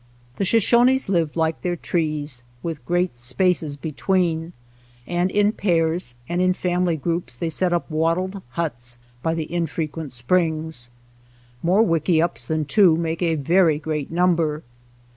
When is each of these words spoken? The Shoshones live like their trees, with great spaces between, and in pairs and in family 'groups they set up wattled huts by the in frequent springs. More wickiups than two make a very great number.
The 0.37 0.45
Shoshones 0.45 1.09
live 1.09 1.35
like 1.37 1.61
their 1.61 1.75
trees, 1.75 2.41
with 2.63 2.83
great 2.87 3.19
spaces 3.19 3.77
between, 3.77 4.53
and 5.05 5.29
in 5.29 5.51
pairs 5.51 6.15
and 6.27 6.41
in 6.41 6.55
family 6.55 6.97
'groups 6.97 7.35
they 7.35 7.49
set 7.49 7.71
up 7.71 7.87
wattled 7.87 8.41
huts 8.53 8.97
by 9.21 9.35
the 9.35 9.43
in 9.43 9.67
frequent 9.67 10.11
springs. 10.11 10.89
More 11.61 11.83
wickiups 11.83 12.47
than 12.47 12.65
two 12.65 12.97
make 12.97 13.21
a 13.21 13.35
very 13.35 13.77
great 13.77 14.09
number. 14.09 14.63